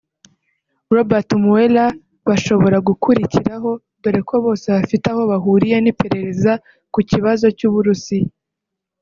Robert 0.95 1.29
Mueller 1.43 1.93
bashobora 2.27 2.77
gukurikiraho 2.87 3.71
dore 4.01 4.19
ko 4.27 4.35
bose 4.45 4.65
bafite 4.75 5.05
aho 5.13 5.21
bahuriye 5.31 5.77
n’iperereza 5.81 6.53
ku 6.93 6.99
kibazo 7.09 7.45
cy’u 7.57 7.71
Burusiya 7.73 8.31